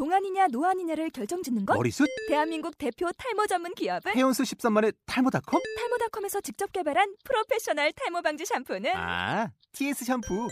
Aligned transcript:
동안이냐 0.00 0.48
노안이냐를 0.52 1.08
결정짓는 1.08 1.64
것? 1.64 1.74
머리숱? 1.74 2.06
대한민국 2.28 2.76
대표 2.76 3.08
탈모 3.16 3.46
전문 3.46 3.74
기업은 3.74 4.12
헤어수 4.14 4.42
13만의 4.42 4.94
탈모닷컴? 5.06 5.62
탈모닷컴에서 5.78 6.42
직접 6.42 6.70
개발한 6.70 7.14
프로페셔널 7.24 7.92
탈모 7.92 8.20
방지 8.20 8.44
샴푸는 8.44 8.90
아, 8.94 9.50
TS 9.72 10.04
샴푸. 10.04 10.48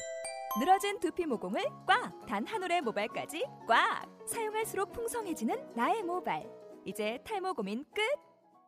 늘어진 0.58 0.98
두피 0.98 1.26
모공을 1.26 1.62
꽉! 1.86 2.24
단 2.26 2.46
한 2.46 2.62
올의 2.62 2.80
모발까지 2.80 3.44
꽉! 3.68 4.06
사용할수록 4.26 4.94
풍성해지는 4.94 5.74
나의 5.76 6.02
모발. 6.04 6.42
이제 6.86 7.18
탈모 7.26 7.52
고민 7.52 7.84
끝! 7.94 8.00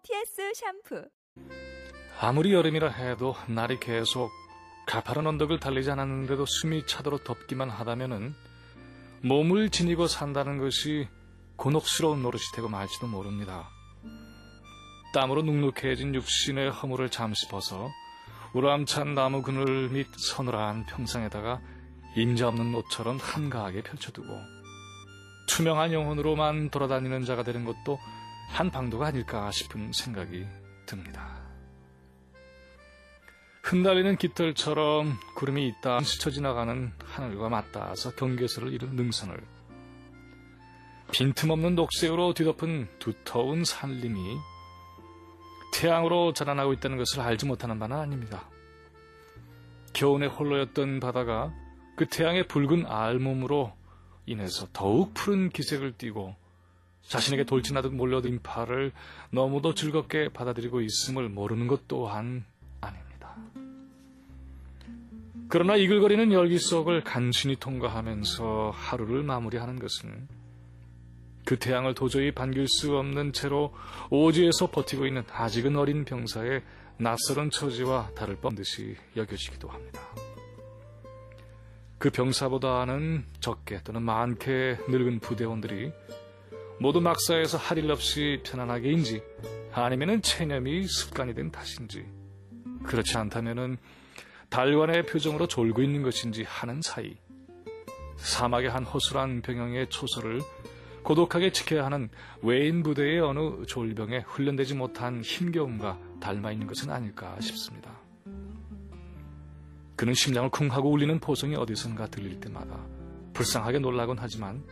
TS 0.02 0.52
샴푸. 0.54 1.08
아무리 2.20 2.52
여름이라 2.52 2.88
해도 2.90 3.34
날이 3.48 3.80
계속 3.80 4.30
가파른 4.86 5.26
언덕을 5.26 5.58
달리지 5.58 5.90
않았는데도 5.92 6.44
숨이 6.44 6.86
차도록 6.86 7.24
덥기만 7.24 7.70
하다면은 7.70 8.34
몸을 9.26 9.70
지니고 9.70 10.06
산다는 10.06 10.58
것이 10.58 11.08
곤혹스러운 11.56 12.22
노릇이 12.22 12.44
되고 12.54 12.68
말지도 12.68 13.08
모릅니다. 13.08 13.68
땀으로 15.12 15.42
눅눅해진 15.42 16.14
육신의 16.14 16.70
허물을 16.70 17.10
잠시 17.10 17.48
벗어 17.48 17.90
우람찬 18.52 19.16
나무 19.16 19.42
그늘 19.42 19.88
및 19.88 20.06
서늘한 20.16 20.86
평상에다가 20.86 21.60
임자 22.14 22.46
없는 22.46 22.72
옷처럼 22.76 23.18
한가하게 23.20 23.82
펼쳐두고 23.82 24.28
투명한 25.48 25.92
영혼으로만 25.92 26.70
돌아다니는 26.70 27.24
자가 27.24 27.42
되는 27.42 27.64
것도 27.64 27.98
한 28.50 28.70
방도가 28.70 29.06
아닐까 29.06 29.50
싶은 29.50 29.90
생각이 29.92 30.46
듭니다. 30.86 31.45
흩날리는 33.66 34.16
깃털처럼 34.16 35.18
구름이 35.34 35.66
있다 35.66 35.98
스쳐 35.98 36.30
지나가는 36.30 36.92
하늘과 37.04 37.48
맞닿아서 37.48 38.14
경계선을 38.14 38.72
이룬 38.72 38.94
능선을 38.94 39.42
빈틈없는 41.10 41.74
녹색으로 41.74 42.32
뒤덮은 42.34 42.88
두터운 43.00 43.64
산림이 43.64 44.36
태양으로 45.74 46.32
자라나고 46.32 46.74
있다는 46.74 46.96
것을 46.96 47.20
알지 47.20 47.46
못하는 47.46 47.80
바는 47.80 47.96
아닙니다. 47.96 48.48
겨우내 49.94 50.26
홀로였던 50.26 51.00
바다가 51.00 51.52
그 51.96 52.06
태양의 52.06 52.46
붉은 52.46 52.86
알몸으로 52.86 53.72
인해서 54.26 54.68
더욱 54.72 55.12
푸른 55.12 55.48
기색을 55.48 55.98
띠고 55.98 56.36
자신에게 57.02 57.42
돌진하듯 57.42 57.92
몰려든 57.92 58.30
인파를 58.30 58.92
너무도 59.30 59.74
즐겁게 59.74 60.28
받아들이고 60.28 60.82
있음을 60.82 61.28
모르는 61.28 61.66
것 61.66 61.88
또한. 61.88 62.44
그러나 65.48 65.76
이글거리는 65.76 66.32
열기 66.32 66.58
속을 66.58 67.04
간신히 67.04 67.56
통과하면서 67.56 68.72
하루를 68.74 69.22
마무리하는 69.22 69.78
것은 69.78 70.28
그 71.44 71.56
태양을 71.58 71.94
도저히 71.94 72.32
반길 72.32 72.66
수 72.68 72.96
없는 72.96 73.32
채로 73.32 73.72
오지에서 74.10 74.70
버티고 74.72 75.06
있는 75.06 75.22
아직은 75.30 75.76
어린 75.76 76.04
병사의 76.04 76.62
낯설은 76.98 77.50
처지와 77.50 78.10
다를 78.16 78.36
뻔 78.36 78.56
듯이 78.56 78.96
여겨지기도 79.16 79.68
합니다. 79.68 80.00
그 81.98 82.10
병사보다는 82.10 83.24
적게 83.40 83.80
또는 83.84 84.02
많게 84.02 84.78
늙은 84.88 85.20
부대원들이 85.20 85.92
모두 86.80 87.00
막사에서 87.00 87.56
할 87.56 87.78
일 87.78 87.90
없이 87.90 88.40
편안하게인지 88.44 89.22
아니면은 89.72 90.20
체념이 90.22 90.86
습관이 90.88 91.34
된 91.34 91.50
탓인지 91.52 92.04
그렇지 92.84 93.16
않다면은 93.16 93.78
달관의 94.48 95.06
표정으로 95.06 95.46
졸고 95.46 95.82
있는 95.82 96.02
것인지 96.02 96.44
하는 96.44 96.80
사이 96.82 97.16
사막의 98.16 98.70
한 98.70 98.84
허술한 98.84 99.42
병영의 99.42 99.90
초소를 99.90 100.40
고독하게 101.02 101.52
지켜야 101.52 101.84
하는 101.84 102.08
외인 102.42 102.82
부대의 102.82 103.20
어느 103.20 103.64
졸병에 103.66 104.24
훈련되지 104.26 104.74
못한 104.74 105.22
힘겨움과 105.22 105.98
닮아 106.20 106.50
있는 106.50 106.66
것은 106.66 106.90
아닐까 106.90 107.36
싶습니다. 107.40 107.92
그는 109.94 110.14
심장을 110.14 110.50
쿵 110.50 110.70
하고 110.72 110.90
울리는 110.90 111.20
포성이 111.20 111.54
어디선가 111.54 112.08
들릴 112.08 112.40
때마다 112.40 112.84
불쌍하게 113.34 113.78
놀라곤 113.78 114.16
하지만 114.18 114.64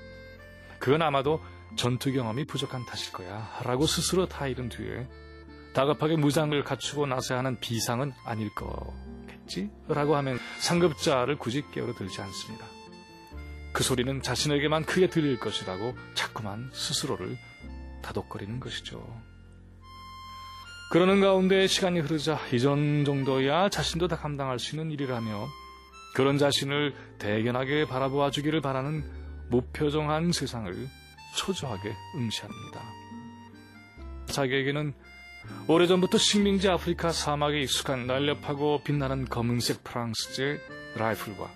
그건 0.79 1.03
아마도 1.03 1.41
전투 1.77 2.13
경험이 2.13 2.45
부족한 2.45 2.84
탓일 2.84 3.13
거야 3.13 3.49
라고 3.63 3.87
스스로 3.87 4.27
다 4.27 4.47
잃은 4.47 4.69
뒤에 4.69 5.09
다급하게 5.73 6.17
무장을 6.17 6.63
갖추고 6.63 7.07
나서야 7.07 7.39
하는 7.39 7.59
비상은 7.61 8.13
아닐 8.25 8.53
거 8.55 8.93
겠지? 9.44 9.71
라고 9.88 10.16
하면 10.16 10.38
상급자를 10.59 11.38
굳이 11.38 11.65
깨우려 11.72 11.94
들지 11.94 12.21
않습니다. 12.21 12.66
그 13.72 13.82
소리는 13.82 14.22
자신에게만 14.22 14.84
크게 14.84 15.09
들릴 15.09 15.38
것이라고 15.41 15.94
자꾸만 16.15 16.71
스스로를 16.72 17.37
다독거리는 18.03 18.60
것이죠. 18.60 19.04
그러는 20.91 21.21
가운데 21.21 21.66
시간이 21.66 22.00
흐르자 22.00 22.38
이전 22.53 23.04
정도야 23.04 23.69
자신도 23.69 24.06
다 24.06 24.16
감당할 24.16 24.59
수 24.59 24.77
있는 24.77 24.93
일이라며 24.93 25.49
그런 26.15 26.38
자신을 26.38 26.94
대견하게 27.19 27.87
바라보아 27.87 28.31
주기를 28.31 28.60
바라는 28.60 29.03
무표정한 29.50 30.31
세상을 30.31 30.72
초조하게 31.37 31.93
응시합니다. 32.16 32.81
자기에게는 34.27 34.94
오래전부터 35.66 36.19
식민지 36.19 36.69
아프리카 36.69 37.10
사막에 37.10 37.60
익숙한 37.60 38.06
날렵하고 38.06 38.82
빛나는 38.84 39.25
검은색 39.27 39.82
프랑스제 39.82 40.60
라이플과 40.97 41.50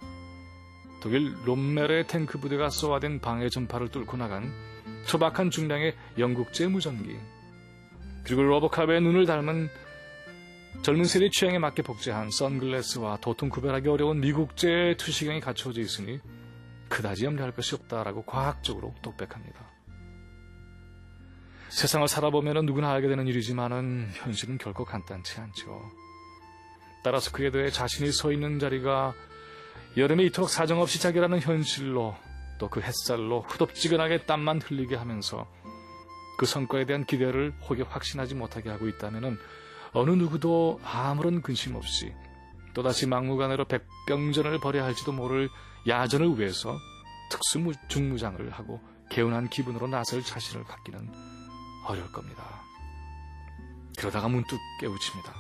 독일 1.00 1.34
롬멜의 1.44 2.06
탱크 2.06 2.38
부대가 2.38 2.71
쏘아댄 2.71 3.21
방해 3.21 3.48
전파를 3.48 3.91
뚫고 3.91 4.16
나간 4.16 4.50
소박한 5.04 5.50
중량의 5.50 5.94
영국제 6.19 6.66
무전기 6.66 7.16
그리고 8.25 8.43
로버캅의 8.43 9.00
눈을 9.00 9.27
닮은 9.27 9.69
젊은 10.82 11.04
세대 11.04 11.28
취향에 11.28 11.59
맞게 11.59 11.82
복제한 11.82 12.31
선글라스와 12.31 13.19
도통 13.21 13.48
구별하기 13.48 13.88
어려운 13.88 14.21
미국제 14.21 14.97
투시경이 14.98 15.41
갖춰져 15.41 15.81
있으니 15.81 16.21
그다지 16.88 17.25
염려할 17.25 17.53
것이 17.53 17.75
없다라고 17.75 18.25
과학적으로 18.25 18.94
독백합니다. 19.03 19.68
세상을 21.69 22.06
살아보면 22.09 22.67
누구나 22.67 22.93
알게 22.93 23.09
되는 23.09 23.27
일이지만은 23.27 24.09
현실은 24.15 24.59
결코 24.59 24.84
간단치 24.84 25.41
않죠. 25.41 25.91
따라서 27.05 27.31
그에 27.31 27.51
대해 27.51 27.71
자신이 27.71 28.11
서 28.12 28.33
있는 28.33 28.59
자리가 28.59 29.15
여름에 29.97 30.25
이토록 30.25 30.51
사정없이 30.51 31.01
자결하는 31.01 31.41
현실로 31.41 32.15
또 32.59 32.69
그 32.69 32.81
햇살로 32.81 33.43
후덥지근하게 33.49 34.27
땀만 34.27 34.61
흘리게 34.61 34.97
하면서 34.97 35.47
그 36.39 36.47
성과에 36.47 36.87
대한 36.87 37.05
기대를 37.05 37.53
혹여 37.69 37.84
확신하지 37.84 38.34
못하게 38.34 38.71
하고 38.71 38.89
있다면 38.89 39.39
어느 39.93 40.11
누구도 40.11 40.81
아무런 40.84 41.41
근심 41.41 41.77
없이 41.77 42.12
또다시 42.75 43.07
막무가내로 43.07 43.65
백병전을 43.65 44.61
벌여야 44.61 44.84
할지도 44.84 45.12
모를 45.12 45.49
야전을 45.87 46.39
위해서 46.39 46.77
특수 47.31 47.73
중무장을 47.89 48.51
하고 48.51 48.81
개운한 49.11 49.49
기분으로 49.49 49.87
나설 49.89 50.23
자신을 50.23 50.65
갖기는 50.65 51.38
어려울 51.88 52.12
겁니다. 52.12 52.62
그러다가 53.99 54.28
문득 54.28 54.59
깨우칩니다. 54.81 55.34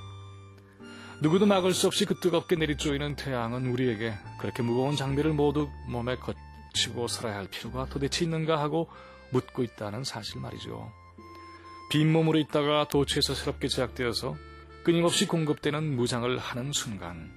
누구도 1.20 1.46
막을 1.46 1.74
수 1.74 1.86
없이 1.86 2.04
그 2.04 2.18
뜨겁게 2.18 2.56
내리쪼이는 2.56 3.16
태양은 3.16 3.66
우리에게 3.66 4.14
그렇게 4.40 4.62
무거운 4.62 4.96
장비를 4.96 5.32
모두 5.32 5.68
몸에 5.88 6.16
거치고 6.16 7.08
살아야 7.08 7.36
할 7.36 7.48
필요가 7.48 7.86
도대체 7.86 8.24
있는가 8.24 8.58
하고 8.58 8.88
묻고 9.30 9.62
있다는 9.62 10.04
사실 10.04 10.40
말이죠. 10.40 10.90
빈몸으로 11.90 12.38
있다가 12.38 12.88
도처에서 12.88 13.34
새롭게 13.34 13.68
제작되어서 13.68 14.36
끊임없이 14.84 15.26
공급되는 15.26 15.96
무장을 15.96 16.38
하는 16.38 16.72
순간 16.72 17.30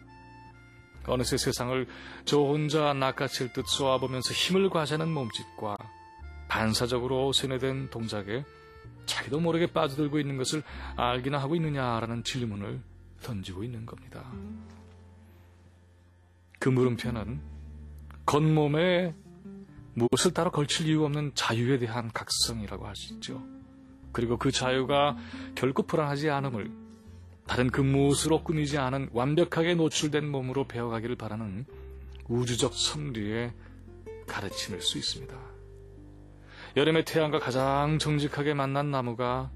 어느새 1.08 1.38
세상을 1.38 1.88
저 2.26 2.38
혼자 2.38 2.94
낚아챌 2.94 3.54
듯 3.54 3.68
쏘아보면서 3.68 4.34
힘을 4.34 4.70
과시하는 4.70 5.10
몸짓과 5.10 5.76
반사적으로 6.48 7.34
세뇌된 7.34 7.90
동작에 7.90 8.46
자기도 9.06 9.40
모르게 9.40 9.68
빠져들고 9.68 10.20
있는 10.20 10.38
것을 10.38 10.64
알기나 10.96 11.38
하고 11.38 11.56
있느냐라는 11.56 12.24
질문을 12.24 12.82
던지고 13.22 13.64
있는 13.64 13.86
겁니다. 13.86 14.32
그 16.60 16.70
물음표는 16.70 17.42
겉몸에 18.26 19.16
무엇을 19.94 20.34
따로 20.34 20.52
걸칠 20.52 20.88
이유 20.88 21.04
없는 21.04 21.32
자유에 21.36 21.78
대한 21.80 22.10
각성이라고 22.14 22.88
할 22.88 22.96
수 22.96 23.14
있죠. 23.16 23.44
그리고 24.12 24.38
그 24.38 24.52
자유가 24.52 25.18
결코 25.56 25.84
불안하지 25.84 26.30
않음을 26.30 26.72
다른 27.48 27.70
그 27.70 27.82
무엇으로 27.82 28.44
끊이지 28.44 28.78
않은 28.78 29.10
완벽하게 29.12 29.76
노출된 29.76 30.30
몸으로 30.30 30.68
배워가기를 30.68 31.16
바라는 31.16 31.66
우주적 32.30 32.74
섭리의 32.74 33.52
가르침일 34.28 34.82
수 34.82 34.98
있습니다. 34.98 35.51
여름의 36.78 37.04
태양과 37.04 37.40
가장 37.40 38.00
정직하게 38.00 38.54
만난 38.54 38.92
나무가 38.92 39.52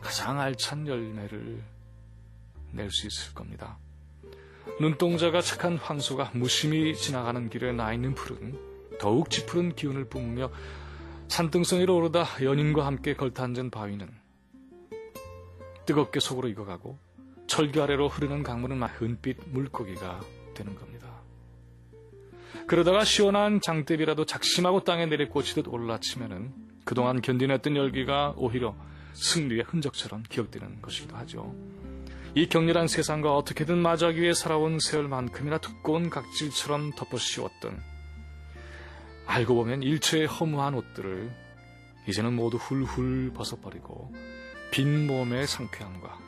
가장 0.00 0.40
알찬 0.40 0.86
열매를 0.86 1.62
낼 2.72 2.90
수 2.90 3.06
있을 3.06 3.34
겁니다. 3.34 3.78
눈동자가 4.78 5.40
착한 5.40 5.76
황소가 5.76 6.30
무심히 6.34 6.94
지나가는 6.94 7.48
길에 7.48 7.72
나 7.72 7.92
있는 7.92 8.14
풀은 8.14 8.98
더욱 9.00 9.30
짙푸른 9.30 9.74
기운을 9.74 10.08
뿜으며 10.08 10.50
산등성 11.28 11.80
위로 11.80 11.96
오르다 11.96 12.26
연인과 12.42 12.84
함께 12.86 13.14
걸터앉은 13.14 13.70
바위는 13.70 14.08
뜨겁게 15.86 16.20
속으로 16.20 16.48
익어가고 16.48 16.98
철교 17.46 17.82
아래로 17.82 18.08
흐르는 18.08 18.42
강물은 18.42 18.80
은빛 19.02 19.48
물고기가 19.48 20.20
되는 20.54 20.74
겁니다. 20.76 20.89
그러다가 22.66 23.04
시원한 23.04 23.60
장대비라도 23.60 24.26
작심하고 24.26 24.84
땅에 24.84 25.06
내리꽂히듯 25.06 25.68
올라치면은 25.68 26.52
그동안 26.84 27.20
견디냈던 27.20 27.76
열기가 27.76 28.34
오히려 28.36 28.74
승리의 29.14 29.64
흔적처럼 29.66 30.22
기억되는 30.28 30.82
것이기도 30.82 31.16
하죠. 31.16 31.54
이 32.34 32.48
격렬한 32.48 32.86
세상과 32.86 33.34
어떻게든 33.34 33.78
맞아기 33.78 34.20
위해 34.20 34.34
살아온 34.34 34.78
세월만큼이나 34.80 35.58
두꺼운 35.58 36.10
각질처럼 36.10 36.92
덮어 36.92 37.18
씌웠던 37.18 37.80
알고 39.26 39.54
보면 39.54 39.82
일체의 39.82 40.26
허무한 40.26 40.74
옷들을 40.74 41.30
이제는 42.08 42.34
모두 42.34 42.56
훌훌 42.56 43.32
벗어버리고 43.32 44.12
빈 44.70 45.06
몸의 45.06 45.46
상쾌함과 45.46 46.18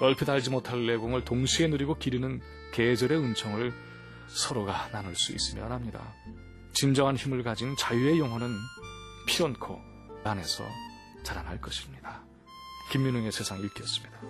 얼핏 0.00 0.28
알지 0.28 0.50
못할 0.50 0.86
내공을 0.86 1.24
동시에 1.24 1.68
누리고 1.68 1.96
기르는 1.98 2.40
계절의 2.72 3.18
은총을 3.18 3.72
서로가 4.34 4.90
나눌 4.92 5.14
수 5.14 5.32
있으면 5.32 5.72
합니다. 5.72 6.14
진정한 6.74 7.16
힘을 7.16 7.42
가진 7.42 7.74
자유의 7.76 8.18
영혼은 8.18 8.48
피연코 9.26 9.78
안에서 10.24 10.64
자라날 11.22 11.60
것입니다. 11.60 12.22
김민웅의 12.90 13.32
세상 13.32 13.60
읽기였습니다. 13.60 14.20